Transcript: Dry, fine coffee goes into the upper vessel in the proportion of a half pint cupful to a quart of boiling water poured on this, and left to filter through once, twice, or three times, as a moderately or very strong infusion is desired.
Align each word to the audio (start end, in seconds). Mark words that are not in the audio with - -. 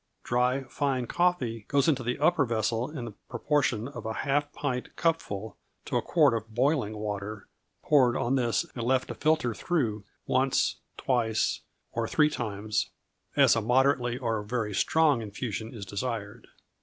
Dry, 0.23 0.63
fine 0.63 1.05
coffee 1.05 1.65
goes 1.67 1.87
into 1.87 2.01
the 2.01 2.17
upper 2.17 2.43
vessel 2.43 2.89
in 2.89 3.05
the 3.05 3.11
proportion 3.29 3.87
of 3.87 4.03
a 4.03 4.13
half 4.25 4.51
pint 4.51 4.95
cupful 4.95 5.57
to 5.85 5.95
a 5.95 6.01
quart 6.01 6.33
of 6.33 6.55
boiling 6.55 6.97
water 6.97 7.47
poured 7.83 8.17
on 8.17 8.33
this, 8.33 8.65
and 8.73 8.83
left 8.83 9.09
to 9.09 9.13
filter 9.13 9.53
through 9.53 10.03
once, 10.25 10.77
twice, 10.97 11.61
or 11.91 12.07
three 12.07 12.31
times, 12.31 12.89
as 13.35 13.55
a 13.55 13.61
moderately 13.61 14.17
or 14.17 14.41
very 14.41 14.73
strong 14.73 15.21
infusion 15.21 15.71
is 15.71 15.85
desired. 15.85 16.47